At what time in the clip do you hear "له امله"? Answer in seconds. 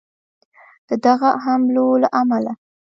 2.01-2.51